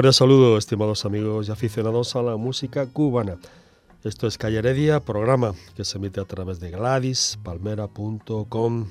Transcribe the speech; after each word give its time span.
Cordial 0.00 0.14
saludo, 0.14 0.56
estimados 0.56 1.04
amigos 1.04 1.48
y 1.48 1.52
aficionados 1.52 2.16
a 2.16 2.22
la 2.22 2.38
música 2.38 2.86
cubana. 2.86 3.36
Esto 4.02 4.26
es 4.26 4.38
Calle 4.38 4.60
Heredia, 4.60 5.00
programa 5.00 5.52
que 5.76 5.84
se 5.84 5.98
emite 5.98 6.22
a 6.22 6.24
través 6.24 6.58
de 6.58 6.70
GladysPalmera.com, 6.70 8.88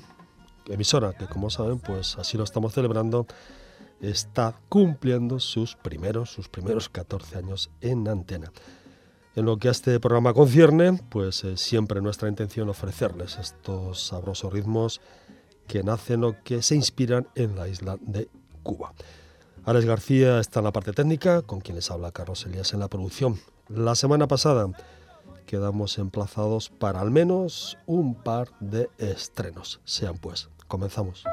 emisora 0.68 1.12
que 1.14 1.26
como 1.26 1.50
saben, 1.50 1.80
pues 1.80 2.16
así 2.16 2.38
lo 2.38 2.44
estamos 2.44 2.74
celebrando, 2.74 3.26
está 4.00 4.54
cumpliendo 4.68 5.40
sus 5.40 5.74
primeros, 5.74 6.30
sus 6.30 6.48
primeros 6.48 6.88
14 6.88 7.38
años 7.38 7.72
en 7.80 8.06
antena. 8.06 8.52
En 9.34 9.46
lo 9.46 9.56
que 9.56 9.66
a 9.66 9.72
este 9.72 9.98
programa 9.98 10.32
concierne, 10.32 11.00
pues 11.10 11.42
es 11.42 11.60
siempre 11.60 12.00
nuestra 12.00 12.28
intención 12.28 12.68
ofrecerles 12.68 13.36
estos 13.36 14.00
sabrosos 14.00 14.52
ritmos 14.52 15.00
que 15.66 15.82
nacen 15.82 16.22
o 16.22 16.36
que 16.44 16.62
se 16.62 16.76
inspiran 16.76 17.26
en 17.34 17.56
la 17.56 17.66
isla 17.66 17.98
de 18.00 18.28
Cuba. 18.62 18.92
Alex 19.64 19.84
García 19.84 20.40
está 20.40 20.60
en 20.60 20.64
la 20.64 20.72
parte 20.72 20.92
técnica, 20.92 21.42
con 21.42 21.60
quien 21.60 21.76
les 21.76 21.90
habla 21.90 22.12
Carlos 22.12 22.44
Elías 22.46 22.72
en 22.72 22.80
la 22.80 22.88
producción. 22.88 23.38
La 23.68 23.94
semana 23.94 24.26
pasada 24.26 24.68
quedamos 25.46 25.98
emplazados 25.98 26.70
para 26.70 27.00
al 27.00 27.10
menos 27.10 27.76
un 27.86 28.14
par 28.14 28.48
de 28.60 28.88
estrenos. 28.98 29.80
Sean 29.84 30.16
pues, 30.16 30.48
comenzamos. 30.66 31.24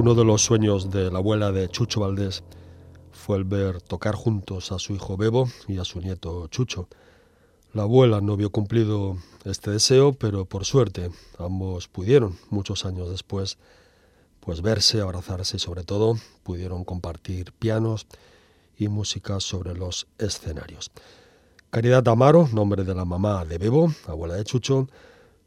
Uno 0.00 0.14
de 0.14 0.24
los 0.24 0.40
sueños 0.40 0.90
de 0.90 1.10
la 1.10 1.18
abuela 1.18 1.52
de 1.52 1.68
Chucho 1.68 2.00
Valdés 2.00 2.42
fue 3.12 3.36
el 3.36 3.44
ver 3.44 3.82
tocar 3.82 4.14
juntos 4.14 4.72
a 4.72 4.78
su 4.78 4.94
hijo 4.94 5.18
Bebo 5.18 5.46
y 5.68 5.76
a 5.76 5.84
su 5.84 6.00
nieto 6.00 6.48
Chucho. 6.48 6.88
La 7.74 7.82
abuela 7.82 8.22
no 8.22 8.34
vio 8.38 8.48
cumplido 8.48 9.18
este 9.44 9.72
deseo, 9.72 10.14
pero 10.14 10.46
por 10.46 10.64
suerte 10.64 11.10
ambos 11.38 11.86
pudieron, 11.86 12.38
muchos 12.48 12.86
años 12.86 13.10
después, 13.10 13.58
pues 14.40 14.62
verse, 14.62 15.02
abrazarse 15.02 15.58
y 15.58 15.60
sobre 15.60 15.84
todo 15.84 16.14
pudieron 16.44 16.82
compartir 16.84 17.52
pianos 17.52 18.06
y 18.78 18.88
música 18.88 19.38
sobre 19.38 19.74
los 19.74 20.06
escenarios. 20.16 20.90
Caridad 21.68 22.08
Amaro, 22.08 22.48
nombre 22.54 22.84
de 22.84 22.94
la 22.94 23.04
mamá 23.04 23.44
de 23.44 23.58
Bebo, 23.58 23.92
abuela 24.06 24.36
de 24.36 24.44
Chucho, 24.44 24.88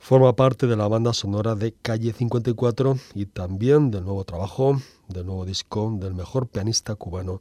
forma 0.04 0.36
parte 0.36 0.68
de 0.68 0.76
la 0.76 0.90
banda 0.90 1.14
sonora 1.14 1.56
de 1.56 1.72
Calle 1.82 2.12
54 2.12 2.98
y 3.16 3.26
también 3.26 3.90
del 3.90 4.04
nuevo 4.04 4.26
trabajo, 4.26 4.78
del 5.08 5.26
nuevo 5.26 5.46
disco 5.46 5.96
del 5.98 6.14
mejor 6.14 6.50
pianista 6.50 6.96
cubano 6.96 7.40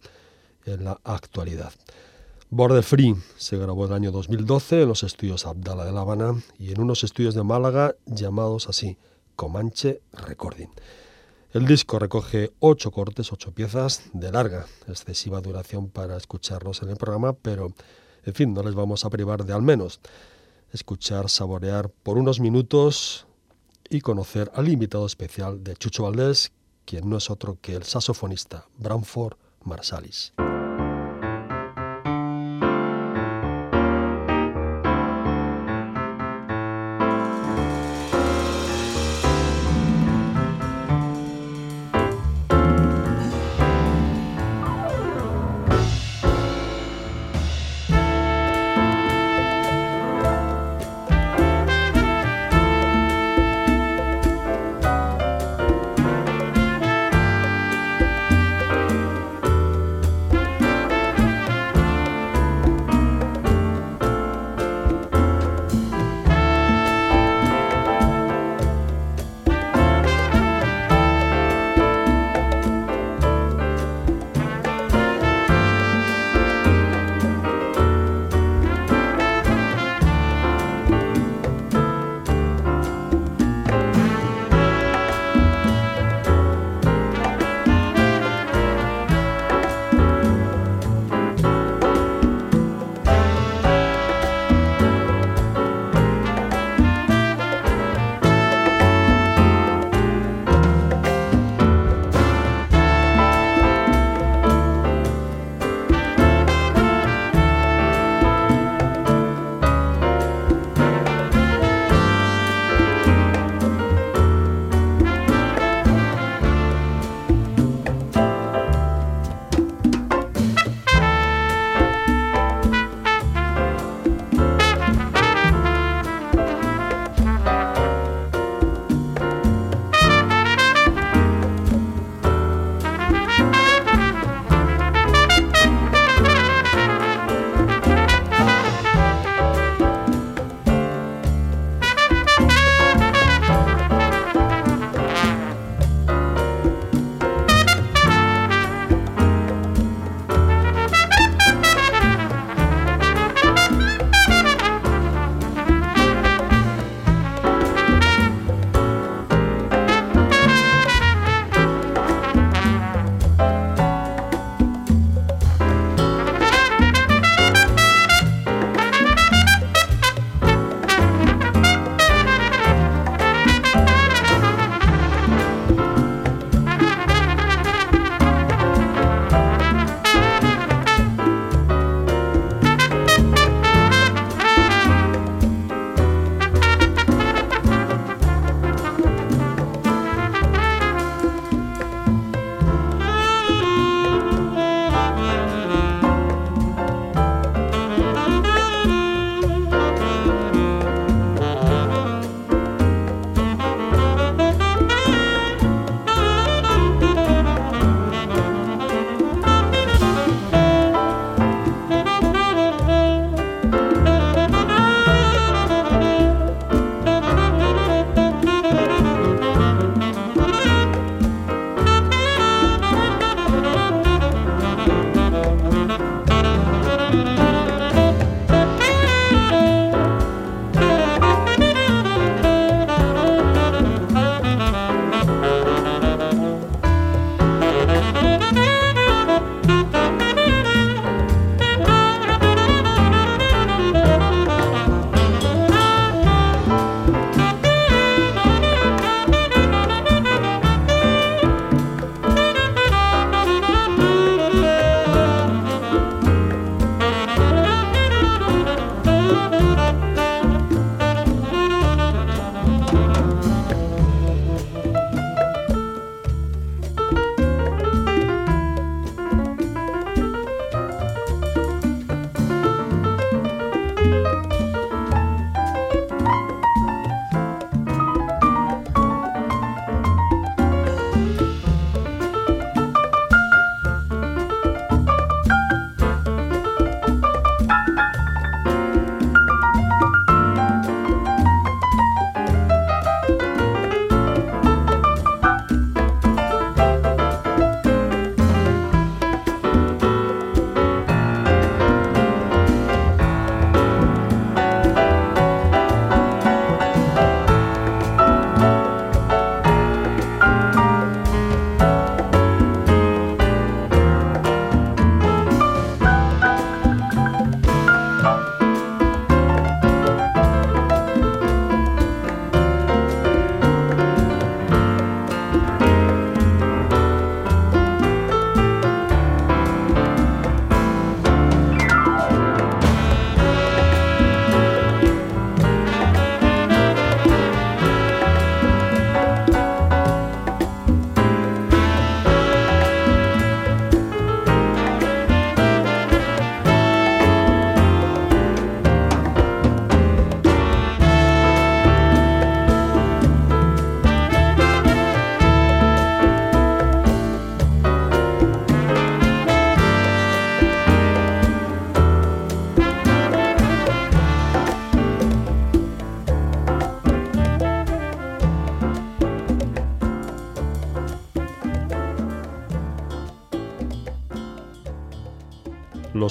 en 0.65 0.85
la 0.85 1.01
actualidad. 1.03 1.73
Borde 2.51 2.85
Free 2.85 3.17
se 3.37 3.57
grabó 3.57 3.87
en 3.87 3.91
el 3.91 3.97
año 3.97 4.13
2012 4.13 4.83
en 4.83 4.89
los 4.89 5.03
estudios 5.03 5.45
Abdala 5.45 5.85
de 5.85 5.91
La 5.91 6.03
Habana 6.03 6.41
y 6.57 6.71
en 6.71 6.81
unos 6.81 7.03
estudios 7.03 7.35
de 7.35 7.43
Málaga 7.43 7.97
llamados 8.07 8.69
así, 8.69 8.97
Comanche 9.35 10.01
Recording. 10.13 10.69
El 11.53 11.67
disco 11.67 11.99
recoge 11.99 12.53
ocho 12.61 12.93
cortes, 12.93 13.33
ocho 13.33 13.51
piezas 13.51 14.05
de 14.13 14.31
larga, 14.31 14.67
excesiva 14.87 15.41
duración 15.41 15.89
para 15.89 16.17
escucharlos 16.17 16.81
en 16.83 16.91
el 16.91 16.97
programa, 16.97 17.33
pero 17.33 17.73
en 18.25 18.35
fin, 18.35 18.55
no 18.55 18.63
les 18.63 18.77
vamos 18.77 19.05
a 19.05 19.11
privar 19.11 19.45
de 19.45 19.53
al 19.53 19.63
menos 19.63 19.99
escuchar, 20.73 21.29
saborear 21.29 21.89
por 21.89 22.19
unos 22.19 22.41
minutos 22.41 23.27
y 23.89 24.01
conocer 24.01 24.51
al 24.55 24.69
invitado 24.69 25.07
especial 25.07 25.63
de 25.63 25.77
Chucho 25.77 26.05
Valdés, 26.05 26.53
quien 26.85 27.09
no 27.09 27.19
es 27.19 27.31
otro 27.31 27.59
que 27.61 27.75
el 27.75 27.85
saxofonista 27.85 28.67
Branford 28.79 29.37
Marsalis. 29.65 30.33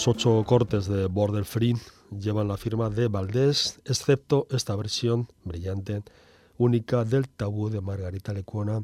Los 0.02 0.08
ocho 0.08 0.44
cortes 0.48 0.88
de 0.88 1.06
Border 1.06 1.46
Free 1.46 1.76
llevan 2.10 2.48
la 2.48 2.58
firma 2.58 2.90
de 2.90 3.08
Valdés, 3.08 3.80
excepto 3.86 4.48
esta 4.50 4.76
versión 4.76 5.28
brillante, 5.44 6.02
única 6.58 7.06
del 7.06 7.30
tabú 7.30 7.70
de 7.70 7.82
Margarita 7.82 8.34
Lecuona, 8.34 8.82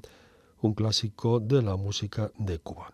un 0.62 0.75
clásico 0.75 1.39
de 1.39 1.63
la 1.63 1.75
música 1.75 2.31
de 2.38 2.59
Cuba. 2.59 2.93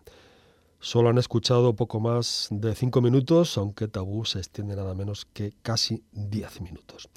Solo 0.80 1.10
han 1.10 1.18
escuchado 1.18 1.76
poco 1.76 2.00
más 2.00 2.48
de 2.50 2.74
cinco 2.74 3.02
minutos, 3.02 3.58
aunque 3.58 3.88
tabú 3.88 4.24
se 4.24 4.38
extiende 4.38 4.74
nada 4.74 4.94
menos 4.94 5.26
que 5.26 5.52
casi 5.60 6.02
diez 6.10 6.62
minutos. 6.62 7.10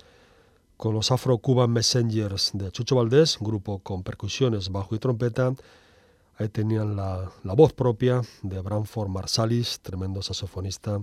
Con 0.76 0.94
los 0.94 1.10
Afro-Cuban 1.10 1.72
Messengers 1.72 2.52
de 2.54 2.70
Chucho 2.74 2.98
Valdés, 2.98 3.38
grupo 3.40 3.80
con 3.80 4.04
percusiones, 4.04 4.74
bajo 4.74 4.94
y 4.94 5.00
trompeta, 5.00 5.56
Ahí 6.40 6.50
tenían 6.50 6.96
la, 6.96 7.32
voz 7.56 7.74
propia 7.74 8.22
de 8.44 8.62
Branford 8.62 9.10
Marsalis, 9.10 9.80
tremendo 9.80 10.22
saxofonista, 10.22 11.02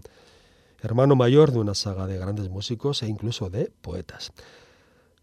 hermano 0.80 1.16
mayor 1.16 1.50
de 1.50 1.58
una 1.58 1.74
saga 1.74 2.06
de 2.06 2.18
grandes 2.18 2.48
músicos 2.48 3.02
e 3.02 3.08
incluso 3.08 3.50
de 3.50 3.72
poetas. 3.80 4.32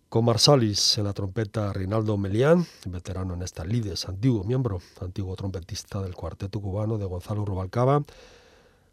Con 0.10 0.25
Marsalis 0.25 0.98
en 0.98 1.06
la 1.06 1.13
trompeta 1.13 1.72
Rinaldo 1.72 2.18
Melián, 2.18 2.65
veterano 2.88 3.36
en 3.36 3.44
estas 3.44 3.65
lides, 3.68 4.10
antiguo 4.10 4.44
miembro, 4.44 4.82
antiguo 5.00 5.34
trompetista 5.38 6.01
del 6.01 6.13
cuarteto 6.13 6.60
cubano 6.60 6.98
de 6.98 7.06
Gonzalo 7.06 7.46
Rubalcaba. 7.46 8.03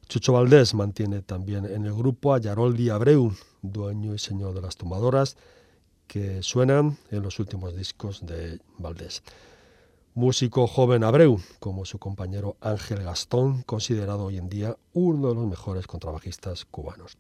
Chucho 0.08 0.34
Valdés 0.34 0.72
mantiene 0.74 1.22
también 1.22 1.64
en 1.64 1.84
el 1.84 1.94
grupo 1.94 2.32
a 2.32 2.38
Yaroldi 2.38 2.90
Abreu, 2.90 3.34
dueño 3.60 4.14
y 4.14 4.20
señor 4.20 4.54
de 4.54 4.62
las 4.62 4.76
tumbadoras, 4.76 5.36
que 6.06 6.44
suenan 6.44 6.96
en 7.10 7.24
los 7.24 7.40
últimos 7.40 7.74
discos 7.74 8.24
de 8.24 8.60
Valdés 8.78 9.24
músico 10.18 10.66
joven 10.66 11.04
Abreu, 11.04 11.40
como 11.60 11.84
su 11.84 12.00
compañero 12.00 12.56
Ángel 12.60 13.04
Gastón, 13.04 13.62
considerado 13.62 14.24
hoy 14.24 14.36
en 14.36 14.48
día 14.48 14.76
uno 14.92 15.28
de 15.28 15.36
los 15.36 15.46
mejores 15.46 15.86
contrabajistas 15.86 16.64
cubanos. 16.64 17.16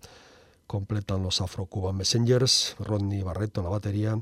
Completan 0.66 1.22
los 1.22 1.40
Afro-Cuban 1.40 1.96
Messengers, 1.96 2.74
Rodney 2.80 3.22
Barreto 3.22 3.60
en 3.60 3.66
la 3.66 3.70
batería 3.70 4.20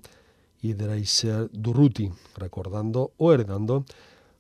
y 0.61 0.75
Dreiser 0.75 1.49
Durruti, 1.53 2.13
recordando 2.37 3.13
o 3.17 3.33
heredando 3.33 3.87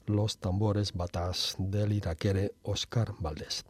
los 0.05 0.37
tambores 0.37 0.93
batás 0.93 1.57
del 1.59 1.95
iraquere 1.95 2.53
Oscar 2.63 3.15
Valdés. 3.19 3.65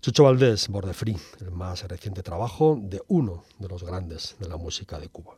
Chucho 0.00 0.24
Valdés, 0.24 0.68
Borde 0.68 0.94
Free, 0.94 1.18
el 1.42 1.50
más 1.50 1.86
reciente 1.86 2.22
trabajo 2.22 2.78
de 2.80 3.02
uno 3.08 3.44
de 3.58 3.68
los 3.68 3.84
grandes 3.84 4.36
de 4.38 4.48
la 4.48 4.56
música 4.56 4.98
de 4.98 5.10
Cuba. 5.10 5.36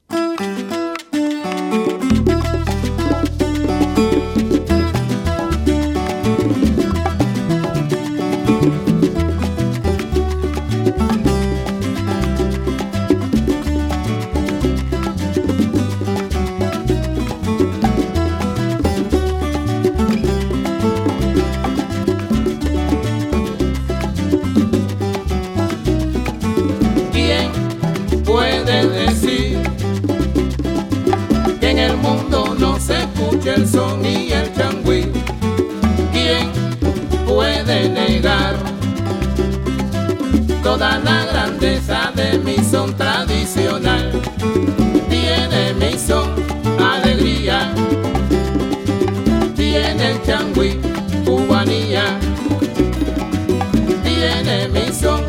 Tiene 54.03 54.69
mi 54.69 54.93
son 54.93 55.21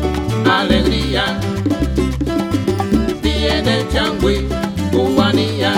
alegría, 0.50 1.38
tiene 3.22 3.80
el 3.80 3.88
changüí 3.90 4.48
cubanía 4.90 5.74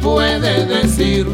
puede 0.00 0.66
decir 0.66 1.26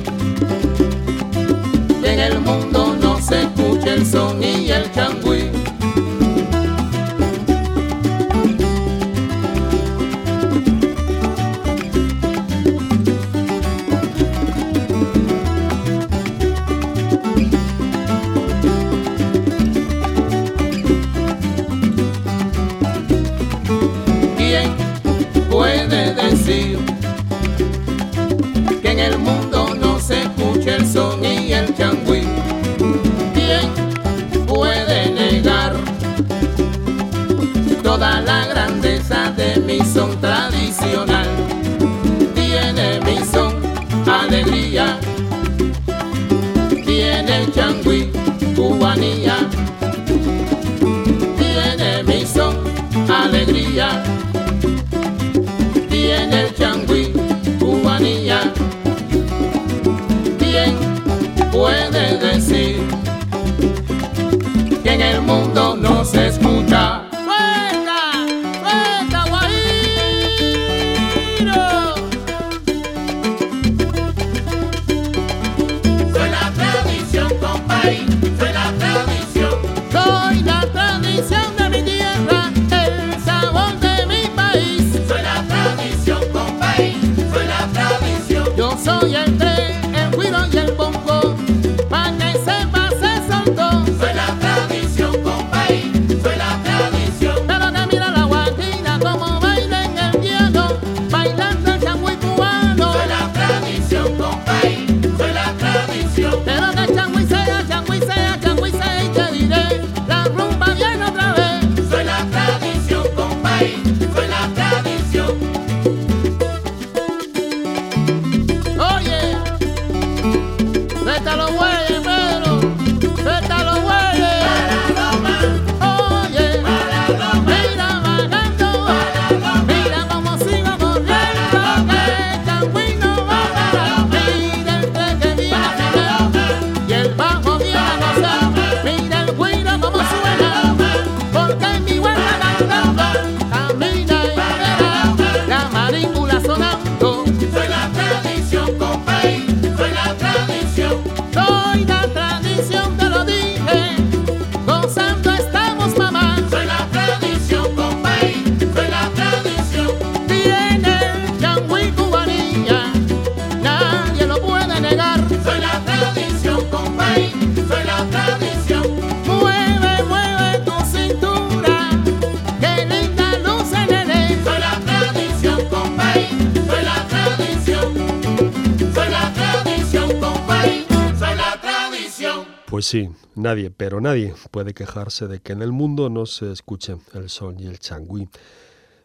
sí, 182.86 183.10
nadie, 183.34 183.70
pero 183.70 184.00
nadie 184.00 184.34
puede 184.52 184.72
quejarse 184.72 185.26
de 185.26 185.40
que 185.40 185.52
en 185.52 185.60
el 185.60 185.72
mundo 185.72 186.08
no 186.08 186.24
se 186.24 186.52
escuche 186.52 186.96
el 187.14 187.28
son 187.28 187.58
y 187.58 187.66
el 187.66 187.80
changüí. 187.80 188.28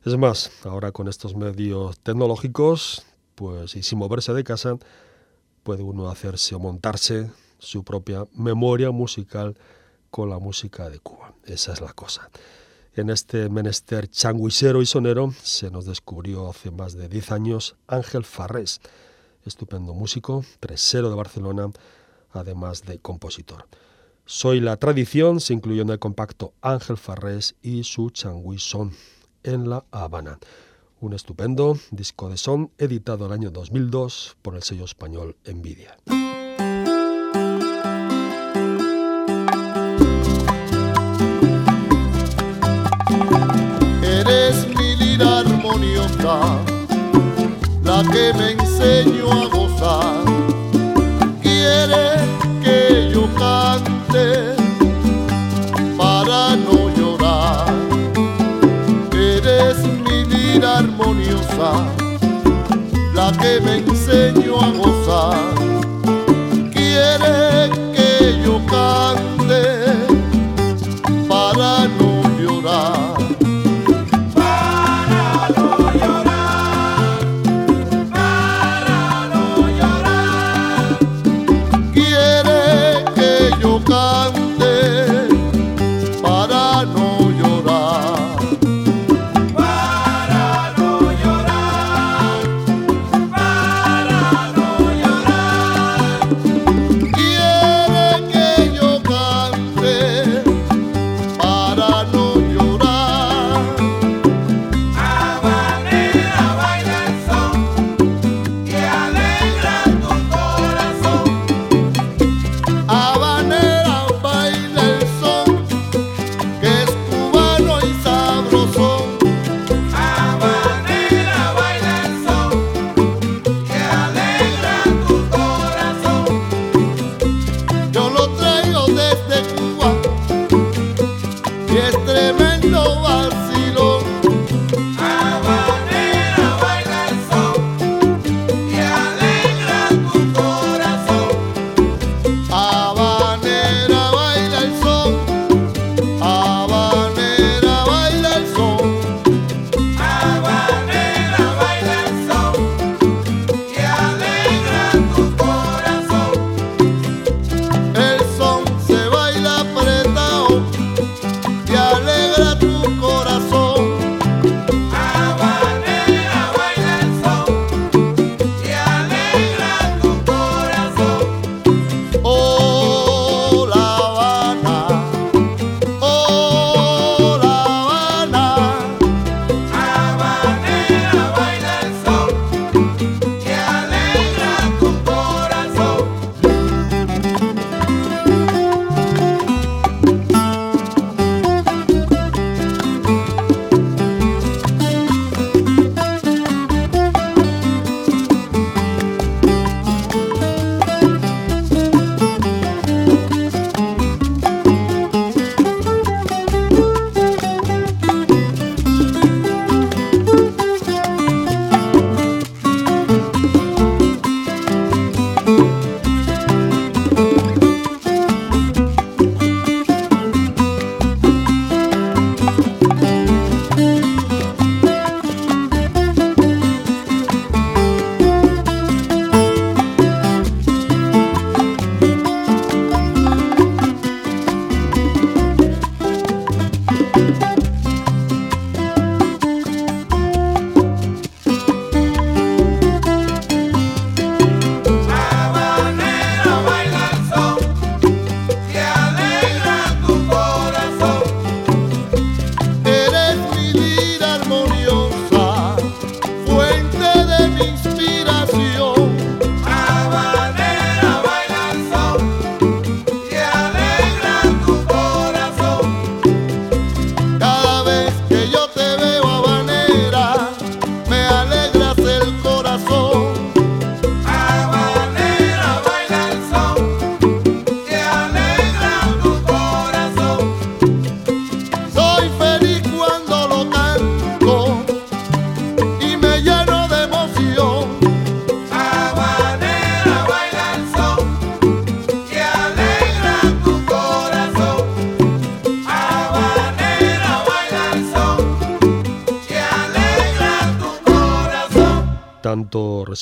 Es 0.06 0.16
más, 0.18 0.52
ahora 0.64 0.92
con 0.92 1.08
estos 1.08 1.36
medios 1.36 1.98
tecnológicos, 2.00 3.04
pues 3.34 3.76
y 3.76 3.82
sin 3.82 3.98
moverse 3.98 4.34
de 4.34 4.44
casa, 4.44 4.78
puede 5.64 5.82
uno 5.82 6.10
hacerse 6.10 6.54
o 6.54 6.60
montarse 6.60 7.32
su 7.58 7.84
propia 7.84 8.26
memoria 8.36 8.92
musical 8.92 9.58
con 10.12 10.30
la 10.30 10.38
música 10.38 10.90
de 10.90 11.00
Cuba. 11.00 11.34
Esa 11.46 11.74
es 11.74 11.82
la 11.82 11.94
cosa. 11.94 12.30
En 12.94 13.10
este 13.10 13.50
menester 13.50 14.08
changuisero 14.10 14.84
y 14.84 14.86
sonero 14.86 15.34
se 15.42 15.72
nos 15.72 15.86
descubrió 15.86 16.50
hace 16.50 16.70
más 16.70 16.94
de 16.94 17.10
10 17.10 17.32
años 17.32 17.76
Ángel 17.88 18.26
Farrés, 18.26 18.80
estupendo 19.44 19.96
músico, 19.96 20.46
presero 20.60 21.10
de 21.10 21.16
Barcelona, 21.16 21.72
además 22.34 22.84
de 22.84 23.00
compositor. 23.00 23.68
Soy 24.26 24.60
la 24.60 24.78
tradición 24.78 25.40
se 25.40 25.54
incluyó 25.54 25.82
en 25.82 25.90
el 25.90 26.00
compacto 26.00 26.54
Ángel 26.62 26.98
Farrés 26.98 27.56
y 27.62 27.84
su 27.84 28.10
Changui 28.12 28.60
Son 28.60 28.92
en 29.44 29.70
La 29.70 29.84
Habana. 29.92 30.40
Un 31.00 31.14
estupendo 31.14 31.78
disco 31.90 32.30
de 32.30 32.38
son 32.38 32.72
editado 32.78 33.26
el 33.26 33.32
año 33.32 33.50
2002 33.50 34.38
por 34.42 34.56
el 34.56 34.64
sello 34.64 34.86
español 34.86 35.36
Envidia. 35.44 35.98
Eres 44.04 44.68
mi 44.68 44.96
lira 44.96 45.44
la 47.84 48.04
que 48.12 48.34
me 48.38 48.52
enseñó 48.52 49.32
a 49.32 49.51
la 63.14 63.32
que 63.40 63.60
me 63.62 63.78
enseñó. 63.78 65.01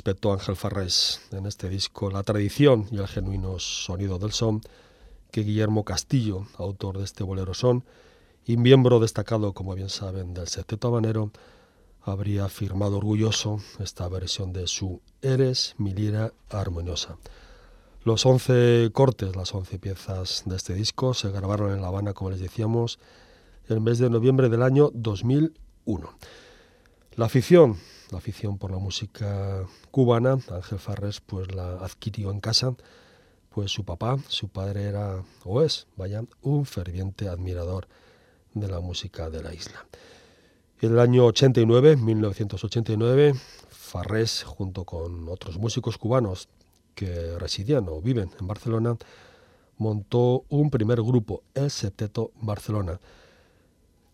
Tanto 0.09 0.29
respetó 0.29 0.33
Ángel 0.33 0.55
Farrés 0.55 1.21
en 1.31 1.45
este 1.45 1.69
disco 1.69 2.09
la 2.09 2.23
tradición 2.23 2.87
y 2.91 2.97
el 2.97 3.07
genuino 3.07 3.59
sonido 3.59 4.17
del 4.17 4.31
son 4.31 4.61
que 5.29 5.41
Guillermo 5.41 5.83
Castillo, 5.85 6.47
autor 6.57 6.97
de 6.97 7.03
este 7.03 7.23
bolero 7.23 7.53
son 7.53 7.83
y 8.43 8.57
miembro 8.57 8.99
destacado, 8.99 9.53
como 9.53 9.75
bien 9.75 9.89
saben, 9.89 10.33
del 10.33 10.47
Septeto 10.47 10.87
Habanero, 10.87 11.31
habría 12.01 12.49
firmado 12.49 12.97
orgulloso 12.97 13.59
esta 13.79 14.07
versión 14.07 14.51
de 14.51 14.65
su 14.65 14.99
Eres 15.21 15.75
mi 15.77 15.93
lira 15.93 16.33
armoniosa. 16.49 17.17
Los 18.03 18.25
11 18.25 18.89
cortes, 18.91 19.35
las 19.35 19.53
11 19.53 19.77
piezas 19.77 20.41
de 20.47 20.55
este 20.55 20.73
disco 20.73 21.13
se 21.13 21.29
grabaron 21.29 21.71
en 21.71 21.81
La 21.81 21.89
Habana, 21.89 22.13
como 22.13 22.31
les 22.31 22.39
decíamos, 22.39 22.97
el 23.67 23.79
mes 23.79 23.99
de 23.99 24.09
noviembre 24.09 24.49
del 24.49 24.63
año 24.63 24.89
2001. 24.91 26.09
La 27.15 27.25
afición 27.25 27.77
la 28.11 28.17
afición 28.17 28.57
por 28.57 28.71
la 28.71 28.77
música 28.77 29.65
cubana, 29.91 30.39
Ángel 30.51 30.79
Farres 30.79 31.21
pues 31.21 31.53
la 31.53 31.73
adquirió 31.77 32.31
en 32.31 32.39
casa, 32.39 32.75
pues 33.49 33.71
su 33.71 33.83
papá, 33.83 34.17
su 34.27 34.47
padre 34.47 34.83
era 34.83 35.23
o 35.43 35.61
es, 35.61 35.87
vaya, 35.95 36.23
un 36.41 36.65
ferviente 36.65 37.27
admirador 37.27 37.87
de 38.53 38.67
la 38.67 38.79
música 38.79 39.29
de 39.29 39.43
la 39.43 39.53
isla. 39.53 39.85
En 40.81 40.93
el 40.93 40.99
año 40.99 41.25
89, 41.25 41.97
1989, 41.97 43.33
Farrés, 43.69 44.43
junto 44.43 44.85
con 44.85 45.27
otros 45.27 45.57
músicos 45.57 45.97
cubanos 45.97 46.47
que 46.95 47.37
residían 47.37 47.87
o 47.89 48.01
viven 48.01 48.31
en 48.39 48.47
Barcelona, 48.47 48.97
montó 49.77 50.45
un 50.49 50.69
primer 50.69 51.01
grupo, 51.01 51.43
el 51.53 51.71
Septeto 51.71 52.31
Barcelona, 52.41 52.99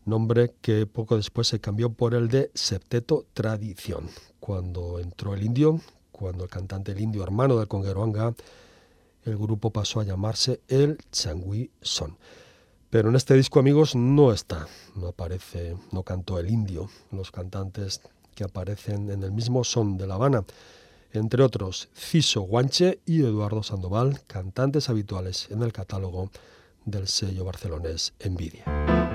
nombre 0.06 0.54
que 0.62 0.86
poco 0.86 1.18
después 1.18 1.48
se 1.48 1.60
cambió 1.60 1.91
por 1.91 2.13
el 2.13 2.28
de 2.30 2.52
Septeto 2.54 3.26
Tradición. 3.34 4.08
Cuando 4.39 5.00
entró 5.00 5.34
el 5.34 5.44
indio, 5.44 5.82
cuando 6.12 6.44
el 6.44 6.50
cantante 6.50 6.91
el 6.91 7.02
indio 7.02 7.24
hermano 7.24 7.58
del 7.58 7.68
congueroanga, 7.68 8.34
el 9.26 9.38
grupo 9.38 9.72
pasó 9.72 10.00
a 10.00 10.04
llamarse 10.04 10.62
el 10.68 10.98
Changui 11.12 11.72
Son. 11.82 12.18
Pero 12.89 13.10
en 13.10 13.15
este 13.15 13.34
disco, 13.34 13.60
amigos, 13.60 13.96
no 13.96 14.32
está, 14.32 14.68
no 14.96 15.08
aparece, 15.08 15.76
no 15.91 16.04
cantó 16.04 16.39
el 16.39 16.50
indio, 16.50 16.89
los 17.12 17.32
cantantes 17.32 18.02
que 18.36 18.44
aparecen 18.44 19.10
en 19.10 19.24
el 19.24 19.32
mismo 19.32 19.63
son 19.63 19.98
de 19.98 20.08
La 20.08 20.15
Habana, 20.15 20.46
entre 21.12 21.44
otros 21.44 21.89
Ciso 21.94 22.41
Guanche 22.41 23.00
y 23.06 23.22
Eduardo 23.22 23.63
Sandoval, 23.63 24.22
cantantes 24.28 24.89
habituales 24.89 25.50
en 25.50 25.63
el 25.63 25.74
catálogo 25.74 26.30
del 26.86 27.08
sello 27.08 27.46
barcelonés 27.46 28.13
Envidia. 28.20 29.14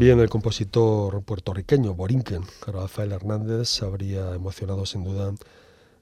También 0.00 0.20
el 0.20 0.30
compositor 0.30 1.22
puertorriqueño 1.24 1.92
Borinquen, 1.92 2.42
Rafael 2.66 3.12
Hernández, 3.12 3.82
habría 3.82 4.34
emocionado 4.34 4.86
sin 4.86 5.04
duda 5.04 5.34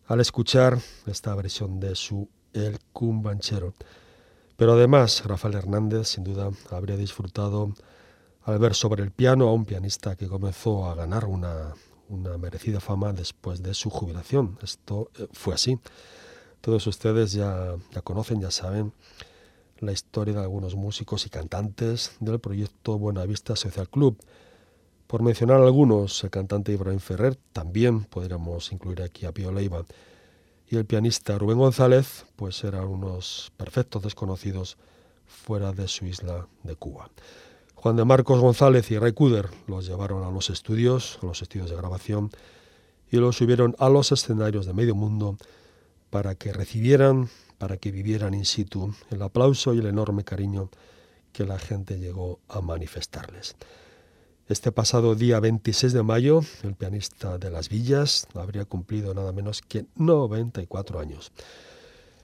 al 0.07 0.21
escuchar 0.21 0.79
esta 1.07 1.35
versión 1.35 1.81
de 1.81 1.97
su 1.97 2.29
El 2.53 2.79
Cumbanchero. 2.93 3.75
Pero 4.57 4.75
además, 4.75 5.25
Rafael 5.25 5.57
Hernández 5.57 6.11
sin 6.11 6.23
duda 6.23 6.49
habría 6.71 6.97
disfrutado 6.97 7.75
al 8.45 8.61
ver 8.61 8.77
sobre 8.77 9.03
el 9.03 9.11
piano 9.11 9.49
a 9.49 9.53
un 9.53 9.65
pianista 9.65 10.15
que 10.15 10.29
comenzó 10.29 10.87
a 10.89 10.95
ganar 10.95 11.25
una, 11.25 11.75
una 12.09 12.39
merecida 12.39 12.79
fama 12.79 13.13
después 13.13 13.65
de 13.65 13.75
su 13.75 13.91
jubilación. 13.91 14.61
Esto 14.63 15.11
eh, 15.19 15.27
fue 15.33 15.55
así. 15.55 15.77
Todos 16.61 16.87
ustedes 16.87 17.33
ya, 17.33 17.75
ya 17.93 18.03
conocen, 18.03 18.41
ya 18.41 18.53
saben 18.53 18.93
la 19.81 19.93
historia 19.93 20.35
de 20.35 20.41
algunos 20.41 20.75
músicos 20.75 21.27
y 21.27 21.31
cantantes 21.31 22.17
del 22.21 22.41
proyecto 22.41 22.99
Buenavista 22.99 23.57
Social 23.57 23.89
Club. 23.89 24.19
Por 25.07 25.23
mencionar 25.23 25.61
algunos, 25.61 26.23
el 26.25 26.31
cantante 26.31 26.73
Ibrahim 26.73 26.99
Ferrer, 26.99 27.37
también 27.53 28.05
podríamos 28.05 28.73
incluir 28.73 29.03
aquí 29.03 29.27
a 29.27 29.33
Pío 29.33 29.53
Leiva, 29.53 29.85
y 30.69 30.77
el 30.77 30.85
pianista 30.85 31.39
Rubén 31.39 31.59
González, 31.59 32.27
pues 32.37 32.63
eran 32.63 32.85
unos 32.85 33.53
perfectos 33.57 34.03
desconocidos 34.03 34.77
fuera 35.27 35.73
de 35.73 35.89
su 35.89 36.05
isla 36.05 36.47
de 36.63 36.77
Cuba. 36.77 37.11
Juan 37.75 37.97
de 37.97 38.05
Marcos 38.05 38.41
González 38.41 38.91
y 38.91 38.99
Ray 38.99 39.13
Cuder 39.13 39.49
los 39.67 39.87
llevaron 39.87 40.25
a 40.25 40.31
los 40.31 40.51
estudios, 40.51 41.19
a 41.23 41.27
los 41.27 41.41
estudios 41.41 41.71
de 41.71 41.77
grabación, 41.77 42.31
y 43.11 43.17
los 43.17 43.37
subieron 43.37 43.77
a 43.79 43.89
los 43.89 44.13
escenarios 44.13 44.67
de 44.67 44.75
medio 44.75 44.95
mundo 44.95 45.39
para 46.11 46.35
que 46.35 46.53
recibieran 46.53 47.31
para 47.59 47.77
que 47.77 47.91
vivieran 47.91 48.35
in 48.35 48.45
situ 48.45 48.95
el 49.11 49.23
aplauso 49.23 49.75
y 49.75 49.79
el 49.79 49.87
enorme 49.87 50.25
cariño 50.25 50.71
que 51.33 51.45
la 51.45 51.59
gente 51.59 51.99
llegó 51.99 52.41
a 52.49 52.61
manifestarles. 52.61 53.57
Este 54.49 54.73
pasado 54.73 55.15
día 55.15 55.41
26 55.41 55.93
de 55.93 56.03
mayo, 56.03 56.41
el 56.63 56.75
pianista 56.75 57.37
de 57.37 57.51
las 57.51 57.69
Villas 57.69 58.27
habría 58.35 58.65
cumplido 58.65 59.13
nada 59.13 59.31
menos 59.33 59.61
que 59.61 59.85
94 59.97 61.01
años. 61.01 61.33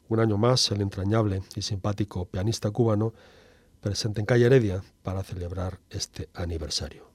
Un 0.09 0.21
año 0.21 0.39
más, 0.39 0.71
el 0.71 0.81
entrañable 0.81 1.43
y 1.55 1.63
simpático 1.63 2.25
pianista 2.25 2.71
cubano 2.71 3.13
presente 3.81 4.21
en 4.21 4.27
Calle 4.27 4.47
Heredia 4.47 4.83
para 5.03 5.23
celebrar 5.23 5.79
este 5.91 6.31
aniversario. 6.33 7.11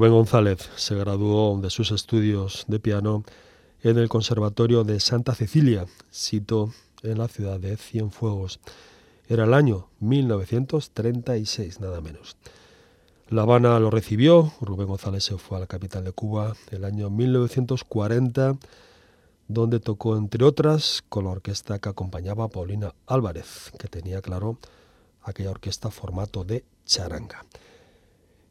Rubén 0.00 0.14
González 0.14 0.70
se 0.76 0.94
graduó 0.94 1.60
de 1.60 1.68
sus 1.68 1.90
estudios 1.90 2.64
de 2.68 2.80
piano 2.80 3.22
en 3.82 3.98
el 3.98 4.08
Conservatorio 4.08 4.82
de 4.82 4.98
Santa 4.98 5.34
Cecilia, 5.34 5.84
sito 6.08 6.72
en 7.02 7.18
la 7.18 7.28
ciudad 7.28 7.60
de 7.60 7.76
Cienfuegos. 7.76 8.60
Era 9.28 9.44
el 9.44 9.52
año 9.52 9.90
1936, 9.98 11.80
nada 11.80 12.00
menos. 12.00 12.38
La 13.28 13.42
Habana 13.42 13.78
lo 13.78 13.90
recibió, 13.90 14.54
Rubén 14.62 14.86
González 14.86 15.22
se 15.22 15.36
fue 15.36 15.58
a 15.58 15.60
la 15.60 15.66
capital 15.66 16.04
de 16.04 16.12
Cuba 16.12 16.54
el 16.70 16.86
año 16.86 17.10
1940, 17.10 18.56
donde 19.48 19.80
tocó, 19.80 20.16
entre 20.16 20.46
otras, 20.46 21.04
con 21.10 21.24
la 21.24 21.32
orquesta 21.32 21.78
que 21.78 21.90
acompañaba 21.90 22.44
a 22.44 22.48
Paulina 22.48 22.94
Álvarez, 23.06 23.70
que 23.78 23.88
tenía, 23.88 24.22
claro, 24.22 24.56
aquella 25.20 25.50
orquesta 25.50 25.90
formato 25.90 26.42
de 26.42 26.64
charanga. 26.86 27.44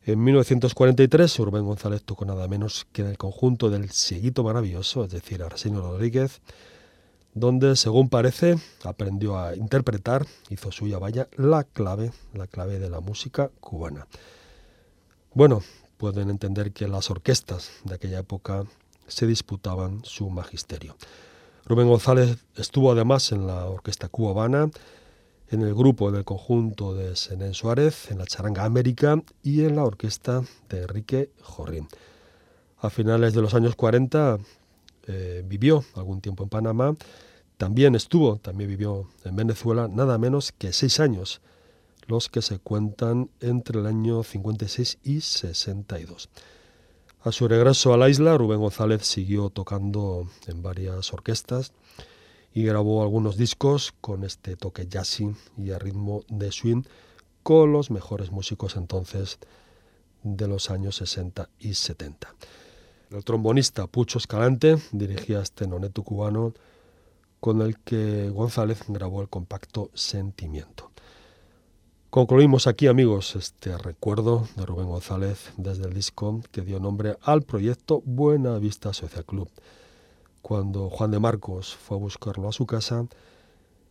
En 0.05 0.23
1943, 0.23 1.37
Rubén 1.39 1.65
González 1.65 2.03
tocó 2.03 2.25
nada 2.25 2.47
menos 2.47 2.87
que 2.91 3.01
en 3.01 3.09
el 3.09 3.17
conjunto 3.17 3.69
del 3.69 3.91
Cieguito 3.91 4.43
Maravilloso, 4.43 5.03
es 5.03 5.11
decir, 5.11 5.43
Arsenio 5.43 5.81
Rodríguez, 5.81 6.41
donde, 7.33 7.75
según 7.75 8.09
parece, 8.09 8.57
aprendió 8.83 9.37
a 9.37 9.55
interpretar, 9.55 10.25
hizo 10.49 10.71
suya, 10.71 10.99
vaya, 10.99 11.27
la 11.35 11.63
clave, 11.63 12.11
la 12.33 12.47
clave 12.47 12.79
de 12.79 12.89
la 12.89 13.01
música 13.01 13.51
cubana. 13.59 14.07
Bueno, 15.33 15.61
pueden 15.97 16.29
entender 16.29 16.71
que 16.71 16.87
las 16.87 17.11
orquestas 17.11 17.71
de 17.83 17.95
aquella 17.95 18.19
época 18.19 18.63
se 19.07 19.27
disputaban 19.27 20.01
su 20.05 20.29
magisterio. 20.29 20.95
Rubén 21.65 21.87
González 21.87 22.37
estuvo 22.55 22.91
además 22.91 23.31
en 23.31 23.45
la 23.45 23.65
Orquesta 23.65 24.07
Cubana, 24.07 24.71
en 25.51 25.61
el 25.61 25.73
grupo 25.73 26.11
del 26.11 26.25
conjunto 26.25 26.93
de 26.93 27.15
Senén 27.15 27.53
Suárez, 27.53 28.11
en 28.11 28.19
la 28.19 28.25
Charanga 28.25 28.65
América 28.65 29.21
y 29.41 29.63
en 29.63 29.75
la 29.75 29.83
orquesta 29.83 30.43
de 30.69 30.83
Enrique 30.83 31.31
Jorrín. 31.41 31.87
A 32.77 32.89
finales 32.89 33.33
de 33.33 33.41
los 33.41 33.53
años 33.55 33.75
40 33.75 34.37
eh, 35.07 35.43
vivió 35.45 35.83
algún 35.95 36.21
tiempo 36.21 36.43
en 36.43 36.49
Panamá, 36.49 36.95
también 37.57 37.95
estuvo, 37.95 38.37
también 38.37 38.69
vivió 38.69 39.09
en 39.25 39.35
Venezuela, 39.35 39.87
nada 39.87 40.17
menos 40.17 40.51
que 40.51 40.71
seis 40.71 40.99
años, 40.99 41.41
los 42.07 42.29
que 42.29 42.41
se 42.41 42.59
cuentan 42.59 43.29
entre 43.39 43.79
el 43.79 43.85
año 43.85 44.23
56 44.23 44.99
y 45.03 45.21
62. 45.21 46.29
A 47.21 47.31
su 47.31 47.47
regreso 47.47 47.93
a 47.93 47.97
la 47.97 48.07
isla, 48.07 48.37
Rubén 48.37 48.61
González 48.61 49.05
siguió 49.05 49.49
tocando 49.49 50.29
en 50.47 50.61
varias 50.61 51.11
orquestas, 51.11 51.73
y 52.53 52.63
grabó 52.63 53.01
algunos 53.01 53.37
discos 53.37 53.93
con 54.01 54.23
este 54.23 54.55
toque 54.55 54.87
jazzy 54.87 55.35
y 55.57 55.71
a 55.71 55.79
ritmo 55.79 56.23
de 56.27 56.51
swing 56.51 56.83
con 57.43 57.71
los 57.71 57.91
mejores 57.91 58.31
músicos 58.31 58.75
entonces 58.75 59.39
de 60.23 60.47
los 60.47 60.69
años 60.69 60.97
60 60.97 61.49
y 61.59 61.73
70. 61.73 62.33
El 63.11 63.23
trombonista 63.23 63.87
Pucho 63.87 64.17
Escalante 64.17 64.77
dirigía 64.91 65.41
este 65.41 65.67
noneto 65.67 66.03
cubano 66.03 66.53
con 67.39 67.61
el 67.61 67.79
que 67.79 68.29
González 68.29 68.83
grabó 68.87 69.21
el 69.21 69.29
compacto 69.29 69.89
Sentimiento. 69.93 70.91
Concluimos 72.09 72.67
aquí, 72.67 72.87
amigos, 72.87 73.35
este 73.35 73.77
recuerdo 73.77 74.47
de 74.55 74.65
Rubén 74.65 74.87
González 74.87 75.51
desde 75.57 75.85
el 75.85 75.93
disco 75.93 76.41
que 76.51 76.61
dio 76.61 76.79
nombre 76.79 77.17
al 77.21 77.43
proyecto 77.43 78.01
Buena 78.03 78.57
Vista 78.57 78.93
Social 78.93 79.25
Club 79.25 79.49
cuando 80.41 80.89
Juan 80.89 81.11
de 81.11 81.19
Marcos 81.19 81.75
fue 81.75 81.97
a 81.97 81.99
buscarlo 81.99 82.49
a 82.49 82.53
su 82.53 82.65
casa, 82.65 83.05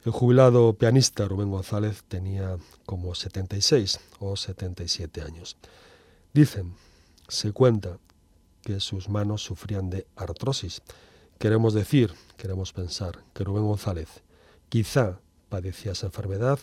el 0.05 0.13
jubilado 0.13 0.75
pianista 0.75 1.27
Rubén 1.27 1.51
González 1.51 2.05
tenía 2.07 2.57
como 2.87 3.15
76 3.15 4.01
o 4.21 4.37
77 4.37 5.23
años. 5.23 5.57
Dicen, 6.33 6.75
se 7.29 7.53
cuenta, 7.53 7.99
que 8.63 8.81
sus 8.81 9.09
manos 9.09 9.43
sufrían 9.43 9.89
de 9.89 10.07
artrosis. 10.15 10.83
Queremos 11.39 11.75
decir, 11.75 12.13
queremos 12.37 12.73
pensar, 12.73 13.25
que 13.33 13.45
Rubén 13.45 13.67
González 13.67 14.09
quizá 14.69 15.21
padecía 15.49 15.93
esa 15.93 16.07
enfermedad 16.07 16.59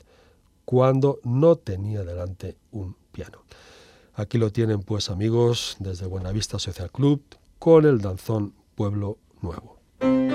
cuando 0.65 1.19
no 1.23 1.55
tenía 1.55 2.03
delante 2.03 2.57
un 2.71 2.95
piano. 3.11 3.43
Aquí 4.13 4.38
lo 4.38 4.51
tienen 4.51 4.81
pues 4.81 5.09
amigos 5.09 5.77
desde 5.79 6.05
Buenavista 6.05 6.59
Social 6.59 6.91
Club 6.91 7.23
con 7.59 7.86
el 7.86 8.01
danzón 8.01 8.53
Pueblo 8.75 9.17
Nuevo. 9.41 9.74
Thank 9.99 10.31
you. 10.31 10.34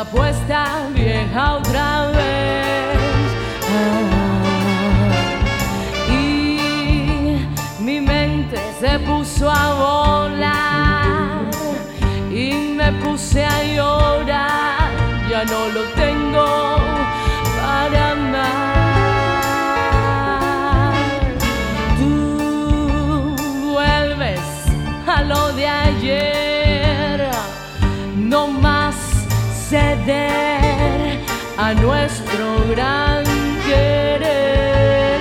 Una 0.00 0.08
apuesta 0.08 0.88
vieja 0.94 1.56
otra 1.56 2.06
vez. 2.06 2.98
Ah, 3.70 4.08
y 6.10 7.46
mi 7.80 8.00
mente 8.00 8.56
se 8.80 8.98
puso 9.00 9.50
a 9.50 9.74
volar 9.74 11.50
y 12.30 12.74
me 12.76 12.92
puse 12.92 13.44
a 13.44 13.62
llorar. 13.62 14.90
Ya 15.28 15.44
no 15.44 15.68
lo 15.68 15.89
nuestro 31.74 32.64
gran 32.70 33.24
querer. 33.66 35.20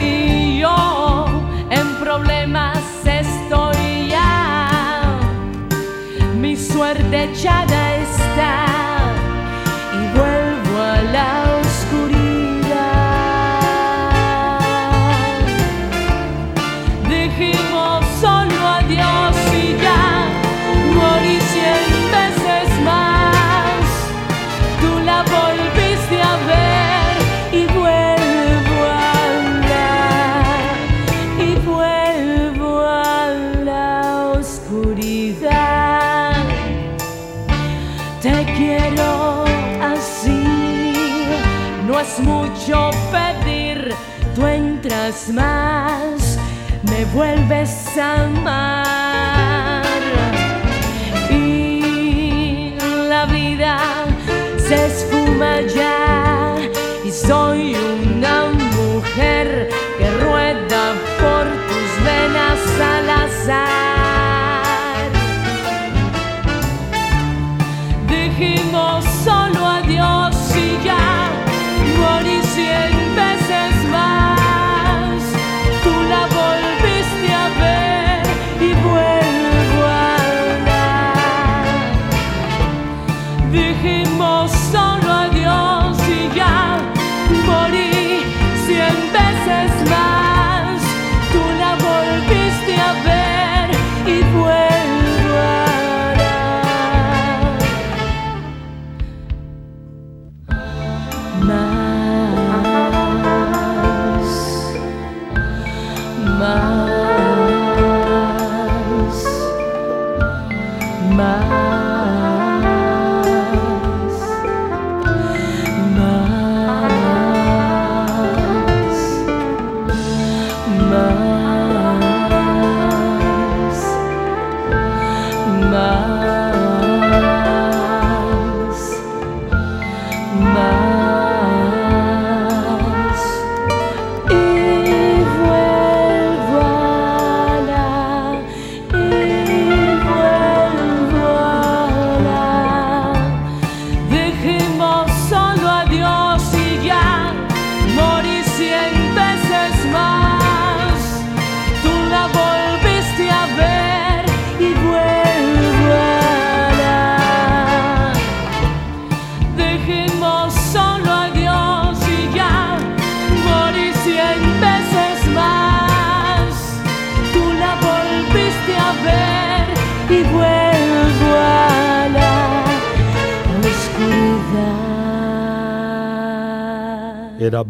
Y 0.00 0.58
yo 0.60 1.26
en 1.70 1.94
problemas 1.96 2.78
estoy 3.04 4.08
ya, 4.08 5.18
mi 6.40 6.56
suerte 6.56 7.24
echada 7.24 7.96
está 7.96 8.67
mucho 42.20 42.90
pedir, 43.12 43.94
tú 44.34 44.46
entras 44.46 45.28
más, 45.28 46.38
me 46.82 47.04
vuelves 47.06 47.96
a 47.96 48.24
amar. 48.24 49.84
Y 51.30 52.74
la 53.08 53.26
vida 53.26 53.78
se 54.58 54.86
esfuma 54.86 55.60
ya 55.62 56.56
y 57.04 57.10
soy 57.10 57.74
una 57.74 58.46
mujer 58.46 59.68
que 59.98 60.10
rueda 60.24 60.94
por 61.20 61.44
tus 61.68 62.04
venas 62.04 62.80
al 62.80 63.10
azar. 63.10 63.97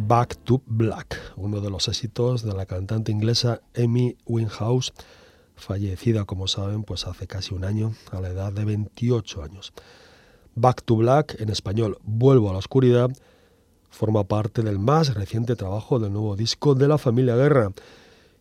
Back 0.08 0.36
to 0.44 0.62
Black, 0.64 1.20
uno 1.36 1.60
de 1.60 1.68
los 1.68 1.86
éxitos 1.86 2.42
de 2.42 2.54
la 2.54 2.64
cantante 2.64 3.12
inglesa 3.12 3.60
Amy 3.76 4.16
Winehouse, 4.24 4.94
fallecida, 5.54 6.24
como 6.24 6.48
saben, 6.48 6.82
pues 6.82 7.06
hace 7.06 7.26
casi 7.26 7.54
un 7.54 7.62
año, 7.62 7.92
a 8.10 8.18
la 8.22 8.30
edad 8.30 8.50
de 8.50 8.64
28 8.64 9.42
años. 9.42 9.74
Back 10.54 10.82
to 10.84 10.96
Black, 10.96 11.38
en 11.42 11.50
español 11.50 11.98
Vuelvo 12.04 12.48
a 12.48 12.54
la 12.54 12.58
oscuridad, 12.60 13.10
forma 13.90 14.24
parte 14.24 14.62
del 14.62 14.78
más 14.78 15.12
reciente 15.12 15.56
trabajo 15.56 15.98
del 15.98 16.14
nuevo 16.14 16.36
disco 16.36 16.74
de 16.74 16.88
la 16.88 16.96
familia 16.96 17.36
Guerra. 17.36 17.72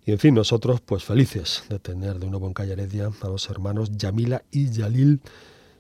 Y 0.06 0.14
en 0.14 0.20
fin, 0.20 0.36
nosotros 0.36 0.80
pues 0.80 1.04
felices 1.04 1.66
de 1.68 1.80
tener 1.80 2.18
de 2.18 2.28
nuevo 2.28 2.48
en 2.48 2.54
Calle 2.54 2.72
Heredia 2.72 3.12
a 3.22 3.28
los 3.28 3.50
hermanos 3.50 3.92
Yamila 3.92 4.42
y 4.52 4.72
Yalil, 4.72 5.20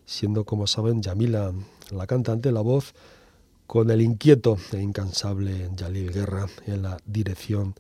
siendo 0.06 0.44
como 0.44 0.68
saben 0.68 1.02
Yamila 1.02 1.54
la 1.92 2.08
cantante, 2.08 2.52
la 2.52 2.60
voz, 2.60 2.94
con 3.68 3.92
el 3.92 4.02
inquieto 4.02 4.58
e 4.72 4.82
incansable 4.82 5.70
Jalil 5.78 6.12
Guerra 6.12 6.48
en 6.66 6.82
la 6.82 6.98
dirección 7.06 7.76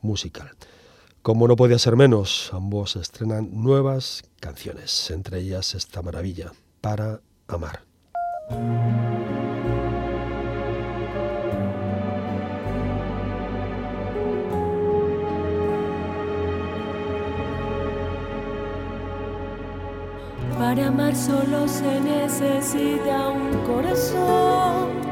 musical. 0.00 0.50
Como 1.22 1.46
no 1.46 1.56
podía 1.56 1.78
ser 1.78 1.96
menos, 1.96 2.50
ambos 2.52 2.96
estrenan 2.96 3.50
nuevas 3.52 4.24
canciones, 4.40 5.10
entre 5.10 5.40
ellas 5.40 5.74
esta 5.74 6.00
maravilla, 6.00 6.52
para 6.80 7.20
amar. 7.48 7.82
Para 20.58 20.86
amar 20.86 21.14
solo 21.14 21.68
se 21.68 22.00
necesita 22.00 23.28
un 23.28 23.50
corazón 23.66 25.05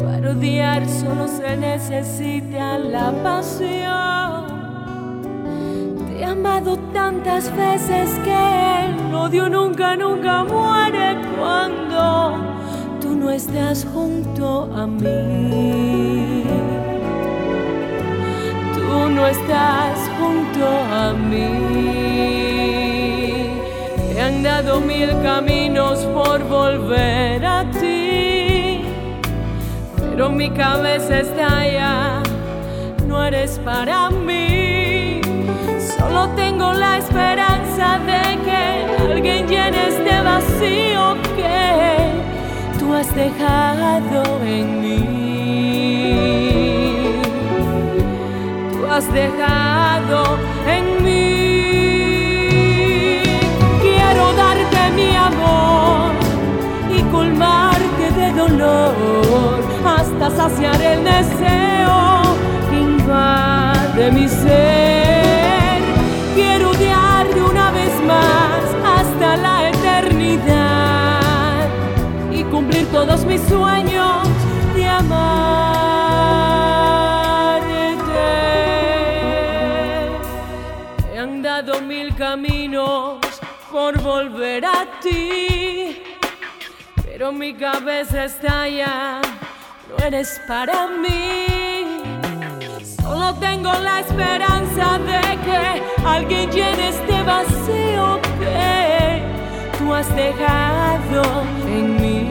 para 0.00 0.30
odiar 0.30 0.88
solo 0.88 1.28
se 1.28 1.56
necesita 1.56 2.78
la 2.78 3.12
pasión. 3.22 4.46
Te 6.06 6.20
he 6.20 6.24
amado 6.24 6.78
tantas 6.92 7.54
veces 7.54 8.10
que 8.24 8.86
el 8.86 9.14
odio 9.14 9.48
nunca, 9.48 9.94
nunca 9.96 10.44
muere 10.44 11.18
cuando 11.38 12.36
tú 13.00 13.14
no 13.14 13.30
estás 13.30 13.86
junto 13.92 14.70
a 14.74 14.86
mí. 14.86 16.44
Tú 18.74 19.10
no 19.10 19.26
estás 19.26 19.98
junto 20.18 20.66
a 20.66 21.12
mí. 21.12 22.32
He 24.14 24.20
andado 24.20 24.80
mil 24.80 25.10
caminos 25.22 25.98
por 26.06 26.42
volver 26.44 27.44
a 27.44 27.64
ti, 27.70 27.81
pero 30.14 30.30
mi 30.30 30.50
cabeza 30.50 31.20
está 31.20 31.60
allá, 31.60 32.22
no 33.06 33.24
eres 33.24 33.58
para 33.64 34.10
mí. 34.10 35.22
Solo 35.96 36.28
tengo 36.36 36.74
la 36.74 36.98
esperanza 36.98 37.98
de 38.10 38.36
que 38.44 38.84
alguien 39.10 39.48
llene 39.48 39.88
este 39.88 40.20
vacío 40.20 41.16
que 41.34 42.12
tú 42.78 42.92
has 42.92 43.14
dejado 43.14 44.22
en 44.44 44.80
mí. 44.82 44.98
Tú 48.72 48.86
has 48.92 49.10
dejado 49.14 50.36
en 50.68 51.04
mí. 51.04 52.42
Quiero 53.80 54.32
darte 54.34 54.90
mi 54.94 55.16
amor 55.16 56.12
y 56.94 57.00
colmarte 57.10 58.10
de 58.14 58.32
dolor 58.32 59.61
hasta 59.84 60.30
saciar 60.30 60.80
el 60.80 61.04
deseo 61.04 62.22
que 62.70 62.76
invade 62.80 64.12
mi 64.12 64.28
ser. 64.28 65.82
Quiero 66.34 66.70
odiarte 66.70 67.42
una 67.42 67.70
vez 67.70 67.92
más 68.06 68.62
hasta 68.96 69.36
la 69.36 69.68
eternidad 69.70 71.68
y 72.30 72.44
cumplir 72.44 72.86
todos 72.90 73.24
mis 73.24 73.42
sueños 73.42 74.28
de 74.74 74.88
amarte. 74.88 75.42
He 81.12 81.18
andado 81.18 81.80
mil 81.82 82.14
caminos 82.14 83.18
por 83.70 84.00
volver 84.00 84.64
a 84.64 84.86
ti, 85.00 86.02
pero 87.04 87.32
mi 87.32 87.54
cabeza 87.54 88.24
está 88.24 88.62
allá, 88.62 89.20
no 89.98 90.04
eres 90.04 90.40
para 90.46 90.86
mí. 90.88 91.46
Solo 93.00 93.34
tengo 93.34 93.72
la 93.72 94.00
esperanza 94.00 94.98
de 94.98 95.20
que 95.44 95.82
alguien 96.06 96.50
llene 96.50 96.88
este 96.88 97.22
vacío 97.22 98.20
que 98.38 99.22
tú 99.78 99.92
has 99.94 100.08
dejado 100.14 101.22
en 101.66 101.96
mí. 102.00 102.22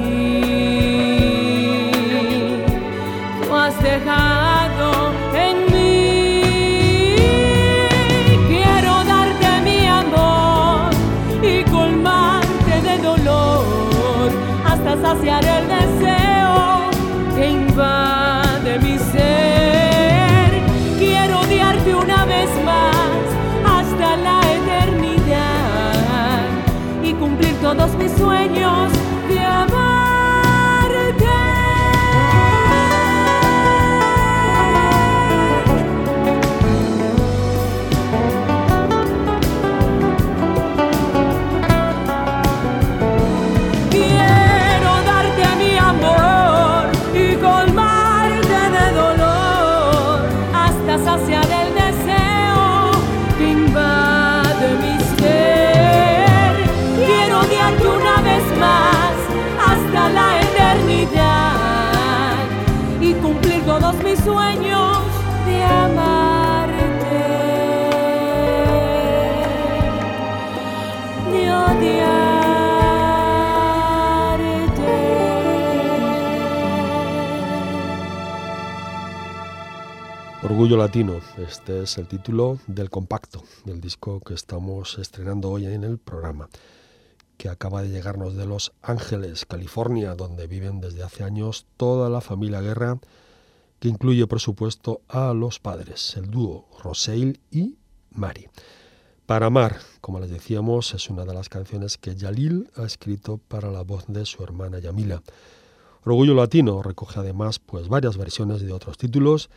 Tú 3.44 3.56
has 3.56 3.82
dejado 3.82 5.12
en 5.36 5.66
mí. 5.74 7.16
Quiero 8.48 9.04
darte 9.04 9.62
mi 9.64 9.86
amor 9.88 10.92
y 11.42 11.64
colmarte 11.70 12.82
de 12.82 12.98
dolor 13.00 14.32
hasta 14.66 14.92
saciar 15.02 15.51
todos 27.82 27.96
mis 27.98 28.12
sueños 28.12 29.01
Orgullo 80.72 80.88
Latino, 80.88 81.20
este 81.38 81.84
es 81.84 81.98
el 81.98 82.08
título 82.08 82.58
del 82.66 82.90
compacto 82.90 83.44
del 83.66 83.82
disco 83.82 84.22
que 84.22 84.34
estamos 84.34 84.98
estrenando 85.00 85.50
hoy 85.50 85.66
en 85.66 85.84
el 85.84 85.98
programa, 85.98 86.48
que 87.36 87.50
acaba 87.50 87.82
de 87.82 87.90
llegarnos 87.90 88.38
de 88.38 88.46
Los 88.46 88.72
Ángeles, 88.82 89.46
California, 89.46 90.16
donde 90.16 90.48
viven 90.48 90.80
desde 90.80 91.04
hace 91.04 91.26
años 91.26 91.66
toda 91.76 92.10
la 92.10 92.22
familia 92.22 92.62
Guerra, 92.62 93.02
que 93.80 93.90
incluye 93.90 94.26
por 94.28 94.40
supuesto 94.40 95.02
a 95.10 95.34
los 95.34 95.60
padres, 95.60 96.16
el 96.16 96.32
dúo 96.32 96.70
Roseil 96.82 97.42
y 97.52 97.76
Mari. 98.12 98.48
Para 99.26 99.48
amar, 99.48 99.78
como 100.00 100.22
les 100.22 100.30
decíamos, 100.30 100.94
es 100.94 101.10
una 101.10 101.26
de 101.26 101.34
las 101.34 101.50
canciones 101.50 101.98
que 101.98 102.16
Yalil 102.16 102.72
ha 102.78 102.84
escrito 102.84 103.42
para 103.46 103.72
la 103.72 103.82
voz 103.82 104.06
de 104.08 104.26
su 104.26 104.42
hermana 104.42 104.80
Yamila. 104.80 105.22
Orgullo 106.06 106.34
Latino 106.34 106.82
recoge 106.82 107.20
además 107.20 107.60
pues 107.60 107.90
varias 107.90 108.16
versiones 108.16 108.62
de 108.62 108.72
otros 108.72 108.98
títulos, 108.98 109.50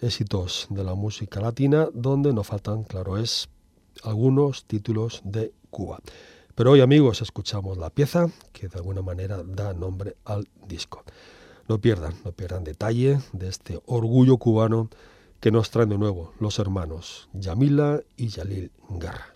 éxitos 0.00 0.66
de 0.70 0.84
la 0.84 0.94
música 0.94 1.40
latina, 1.40 1.88
donde 1.92 2.32
no 2.32 2.44
faltan, 2.44 2.84
claro 2.84 3.18
es, 3.18 3.48
algunos 4.02 4.64
títulos 4.64 5.20
de 5.24 5.52
Cuba. 5.70 6.00
Pero 6.54 6.70
hoy, 6.70 6.80
amigos, 6.80 7.20
escuchamos 7.20 7.78
la 7.78 7.90
pieza 7.90 8.28
que 8.52 8.68
de 8.68 8.78
alguna 8.78 9.02
manera 9.02 9.42
da 9.44 9.74
nombre 9.74 10.16
al 10.24 10.46
disco. 10.68 11.02
No 11.68 11.80
pierdan, 11.80 12.14
no 12.24 12.32
pierdan 12.32 12.62
detalle 12.62 13.18
de 13.32 13.48
este 13.48 13.80
orgullo 13.86 14.36
cubano 14.36 14.88
que 15.40 15.50
nos 15.50 15.70
traen 15.70 15.88
de 15.88 15.98
nuevo 15.98 16.32
los 16.38 16.58
hermanos 16.58 17.28
Yamila 17.32 18.00
y 18.16 18.28
Yalil 18.28 18.70
Garra. 18.90 19.34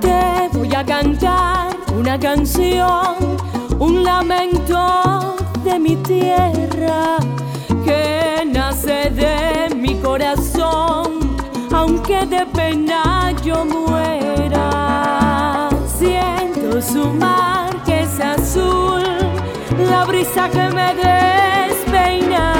Te 0.00 0.48
voy 0.52 0.74
a 0.74 0.84
cantar 0.84 1.57
una 1.98 2.18
canción, 2.18 3.36
un 3.80 4.04
lamento 4.04 5.34
de 5.64 5.80
mi 5.80 5.96
tierra 5.96 7.16
que 7.84 8.44
nace 8.46 9.10
de 9.10 9.74
mi 9.74 9.96
corazón, 9.96 11.36
aunque 11.74 12.24
de 12.24 12.46
pena 12.54 13.32
yo 13.44 13.64
muera. 13.64 14.68
Siento 15.98 16.80
su 16.80 17.12
mar 17.14 17.82
que 17.84 18.02
es 18.02 18.20
azul, 18.20 19.02
la 19.90 20.04
brisa 20.04 20.48
que 20.50 20.68
me 20.70 20.94
despeina 20.94 22.54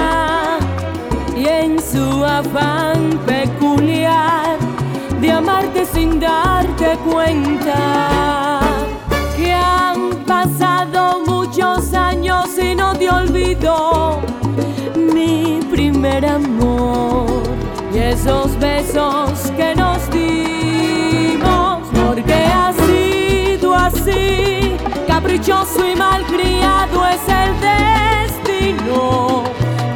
y 1.37 1.47
en 1.47 1.81
su 1.81 2.25
afán 2.25 3.21
peculiar 3.25 4.59
de 5.21 5.31
amarte 5.31 5.87
sin 5.87 6.19
darte 6.19 6.99
cuenta. 7.09 8.48
olvidó 13.19 14.21
mi 15.15 15.61
primer 15.71 16.25
amor 16.25 17.27
y 17.93 17.99
esos 17.99 18.59
besos 18.59 19.51
que 19.57 19.75
nos 19.75 19.99
dimos, 20.11 21.81
porque 21.95 22.35
ha 22.35 22.73
sido 22.87 23.75
así, 23.75 24.77
caprichoso 25.07 25.81
y 25.91 25.97
malcriado 25.97 27.07
es 27.07 27.25
el 27.43 27.53
destino, 27.71 29.45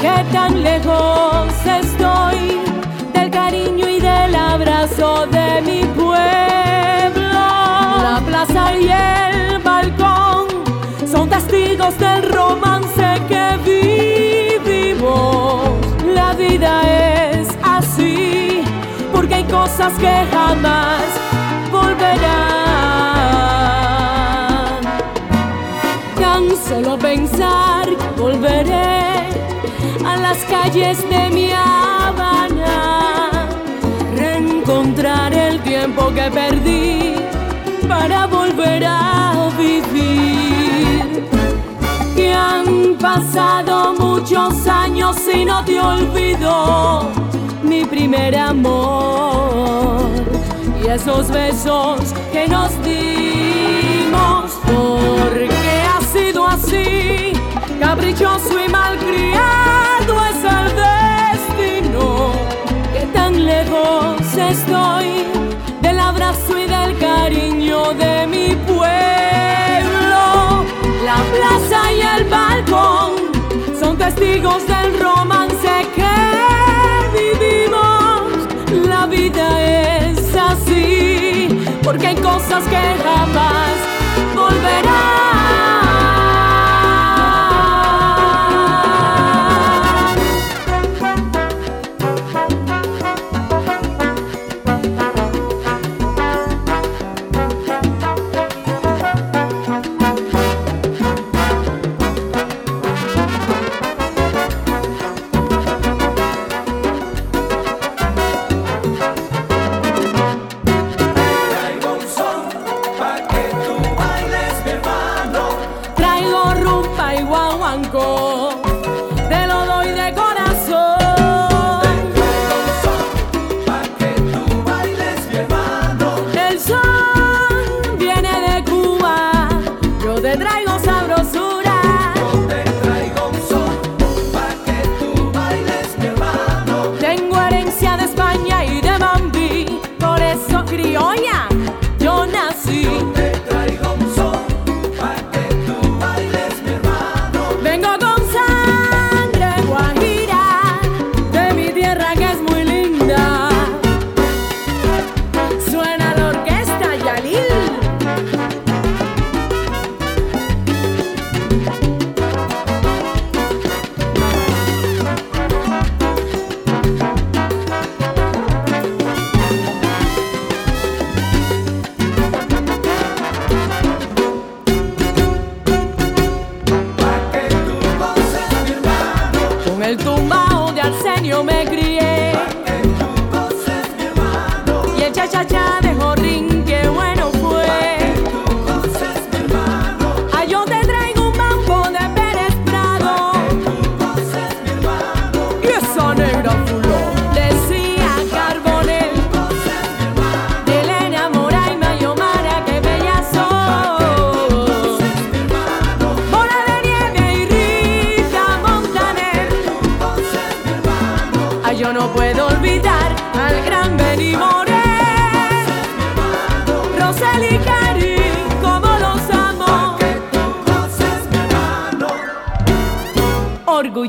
que 0.01 0.25
tan 0.33 0.62
lejos 0.62 1.53
estoy 1.81 2.61
del 3.12 3.31
cariño 3.31 3.89
y 3.89 4.01
del 4.01 4.35
abrazo 4.35 5.27
de 5.27 5.62
mi 5.62 5.85
pueblo, 6.01 7.43
la 8.09 8.23
plaza 8.27 8.75
y 8.77 8.89
el 8.89 9.59
balcón 9.62 10.47
son 11.07 11.29
testigos 11.29 11.97
del 11.99 12.33
romance 12.33 13.01
que 13.33 13.47
vivimos. 14.64 15.70
La 16.18 16.28
vida 16.35 16.72
es 17.37 17.49
así, 17.62 18.62
porque 19.12 19.35
hay 19.37 19.45
cosas 19.45 19.93
que 19.95 20.14
jamás 20.35 21.03
volverán. 21.70 22.22
Tan 26.20 26.45
solo 26.68 26.99
pensar, 26.99 27.87
volveré 28.16 29.28
a 30.05 30.16
las 30.24 30.39
calles 30.55 30.99
de 31.09 31.30
mi 31.30 31.49
Habana, 31.53 32.76
reencontrar 34.16 35.33
el 35.33 35.61
tiempo 35.61 36.12
que 36.16 36.30
perdí 36.30 37.14
para 37.89 38.26
volver 38.26 38.85
a 38.85 39.49
vivir. 39.57 40.41
Han 42.33 42.97
pasado 42.99 43.95
muchos 43.99 44.66
años 44.66 45.16
y 45.33 45.45
no 45.45 45.64
te 45.64 45.80
olvido 45.80 47.11
mi 47.62 47.85
primer 47.85 48.37
amor. 48.37 50.03
Y 50.83 50.89
esos 50.89 51.30
besos 51.30 52.01
que 52.33 52.49
nos 52.49 52.70
dimos 52.83 54.53
porque 54.64 55.49
ha 55.93 56.01
sido 56.12 56.47
así 56.47 57.33
caprichoso 57.80 58.64
y 58.64 58.68
malcriado 58.68 60.14
es 60.30 60.45
el 60.59 60.66
destino. 60.87 62.33
Que 62.93 63.07
tan 63.12 63.45
lejos 63.45 64.20
estoy 64.35 65.24
del 65.80 65.99
abrazo 65.99 66.59
y 66.59 66.66
del 66.66 66.99
cariño 66.99 67.95
de 67.95 68.26
mi 68.26 68.55
pueblo 68.66 69.51
la 71.13 71.23
plaza 71.35 71.93
y 71.93 72.01
el 72.01 72.25
balcón 72.25 73.11
son 73.79 73.99
testigos 73.99 74.67
del 74.67 74.99
romance 74.99 75.75
que 75.97 76.15
vivimos 77.19 78.23
la 78.89 79.07
vida 79.07 79.47
es 79.61 80.35
así 80.35 81.49
porque 81.83 82.07
hay 82.09 82.17
cosas 82.17 82.65
que 82.65 82.83
jamás 83.05 83.77
volverán. 84.35 85.32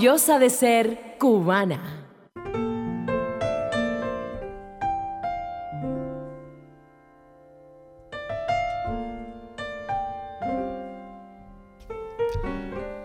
De 0.04 0.49
ser 0.49 1.16
cubana. 1.18 1.80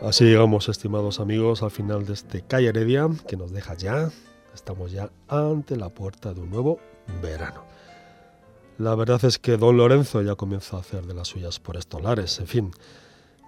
Así 0.03 0.25
llegamos, 0.25 0.69
estimados 0.69 1.21
amigos, 1.21 1.63
al 1.63 1.71
final 1.71 2.05
de 2.05 2.15
este 2.15 2.43
Calle 2.43 2.71
Heredia, 2.71 3.09
que 3.29 3.37
nos 3.37 3.53
deja 3.53 3.75
ya. 3.75 4.11
Estamos 4.53 4.91
ya 4.91 5.09
ante 5.29 5.77
la 5.77 5.91
puerta 5.91 6.35
de 6.35 6.41
un 6.41 6.51
nuevo 6.51 6.81
verano. 7.23 7.63
La 8.79 8.97
verdad 8.97 9.25
es 9.25 9.39
que 9.39 9.57
don 9.57 9.77
Lorenzo 9.77 10.21
ya 10.23 10.35
comienza 10.35 10.77
a 10.77 10.81
hacer 10.81 11.07
de 11.07 11.15
las 11.15 11.29
suyas 11.29 11.61
por 11.61 11.77
estos 11.77 12.03
lares. 12.03 12.41
En 12.41 12.49
fin, 12.49 12.73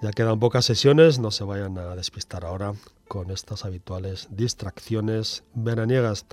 ya 0.01 0.13
quedan 0.13 0.41
pocas 0.41 0.65
sesiones, 0.65 1.19
no 1.19 1.31
se 1.31 1.45
vayan 1.45 1.77
a 1.79 1.95
despistar 1.95 2.45
ahora 2.45 2.75
con 3.09 3.31
estas 3.31 3.65
habituales 3.65 4.29
distracciones 4.31 5.45
veraniegas. 5.55 6.27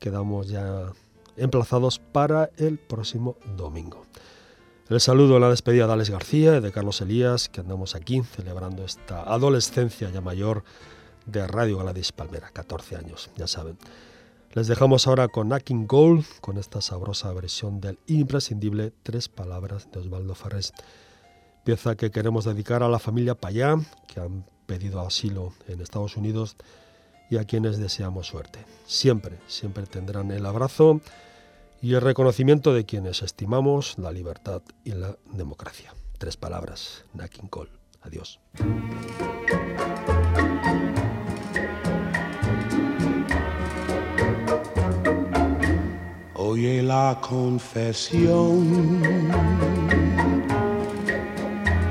Quedamos 0.00 0.48
ya 0.48 0.92
emplazados 1.36 1.98
para 1.98 2.50
el 2.56 2.78
próximo 2.78 3.36
domingo. 3.56 4.04
El 4.88 5.00
saludo 5.00 5.36
en 5.36 5.42
la 5.42 5.50
despedida 5.50 5.86
de 5.86 5.92
Alex 5.92 6.10
García 6.10 6.56
y 6.56 6.60
de 6.60 6.72
Carlos 6.72 7.00
Elías, 7.00 7.48
que 7.48 7.60
andamos 7.60 7.94
aquí 7.94 8.22
celebrando 8.22 8.84
esta 8.84 9.22
adolescencia 9.22 10.10
ya 10.10 10.20
mayor 10.20 10.64
de 11.26 11.46
Radio 11.46 11.78
Gladys 11.78 12.10
Palmera, 12.10 12.50
14 12.50 12.96
años, 12.96 13.30
ya 13.36 13.46
saben. 13.46 13.76
Les 14.54 14.66
dejamos 14.66 15.06
ahora 15.06 15.28
con 15.28 15.56
King 15.60 15.86
Gold, 15.86 16.24
con 16.40 16.56
esta 16.56 16.80
sabrosa 16.80 17.32
versión 17.34 17.80
del 17.82 17.98
imprescindible 18.06 18.92
Tres 19.02 19.28
Palabras 19.28 19.88
de 19.92 20.00
Osvaldo 20.00 20.34
Ferrés. 20.34 20.72
Pieza 21.68 21.96
que 21.96 22.10
queremos 22.10 22.46
dedicar 22.46 22.82
a 22.82 22.88
la 22.88 22.98
familia 22.98 23.34
Payá, 23.34 23.76
que 24.06 24.20
han 24.20 24.46
pedido 24.64 25.02
asilo 25.02 25.52
en 25.66 25.82
Estados 25.82 26.16
Unidos 26.16 26.56
y 27.28 27.36
a 27.36 27.44
quienes 27.44 27.76
deseamos 27.76 28.26
suerte. 28.26 28.64
Siempre, 28.86 29.36
siempre 29.48 29.84
tendrán 29.84 30.30
el 30.30 30.46
abrazo 30.46 31.02
y 31.82 31.92
el 31.92 32.00
reconocimiento 32.00 32.72
de 32.72 32.86
quienes 32.86 33.20
estimamos 33.20 33.98
la 33.98 34.12
libertad 34.12 34.62
y 34.82 34.92
la 34.92 35.18
democracia. 35.30 35.92
Tres 36.16 36.38
palabras, 36.38 37.04
Nakin 37.12 37.48
Cole. 37.48 37.72
Adiós. 38.00 38.40
Oye 46.32 46.82
la 46.82 47.20
confesión 47.20 49.17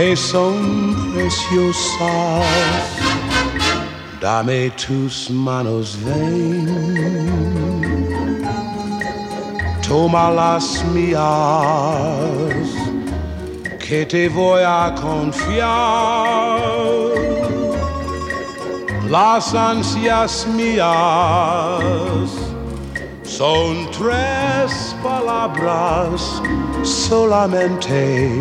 que 0.00 0.16
son 0.16 0.94
preciosas. 1.12 2.46
Dame 4.18 4.70
tus 4.70 5.28
manos, 5.28 5.98
ven 6.04 6.66
toma 9.86 10.30
las 10.30 10.82
mías, 10.94 11.20
que 13.78 14.06
te 14.06 14.28
voy 14.30 14.62
a 14.64 14.94
confiar. 14.94 16.60
Las 19.10 19.54
ansias 19.54 20.46
mías 20.46 22.30
son 23.22 23.90
tres 23.90 24.96
palabras 25.02 26.40
solamente 26.82 28.40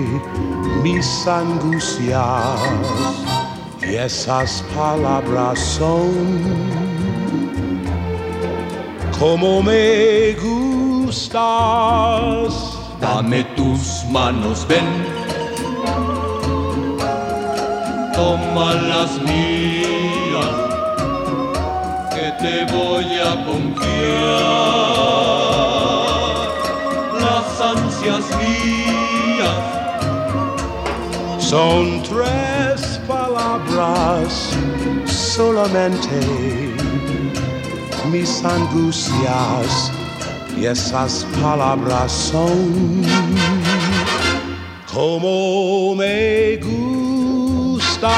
mis 0.84 1.28
angustias 1.28 2.60
y 3.82 3.96
esas 3.96 4.64
palabras 4.76 5.60
son 5.60 6.12
como 9.20 9.62
me 9.62 10.36
gusta 10.36 10.70
Dame 13.02 13.44
tus 13.56 14.04
manos, 14.12 14.66
ven. 14.68 14.86
Toma 18.14 18.74
las 18.74 19.12
mías, 19.22 20.56
que 22.14 22.32
te 22.42 22.66
voy 22.74 23.06
a 23.20 23.46
confiar. 23.46 24.00
Las 27.22 27.62
ansias 27.62 28.26
mías 28.38 28.89
son 31.50 32.04
tres 32.04 33.00
palabras 33.08 34.52
solamente 35.08 36.20
mis 38.12 38.46
angustias 38.46 39.92
y 40.56 40.66
esas 40.68 41.26
palabras 41.42 42.12
son 42.12 43.02
como 44.94 45.96
me 45.96 46.58
gusta. 46.58 48.14